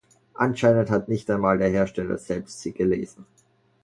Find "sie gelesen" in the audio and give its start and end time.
2.61-3.27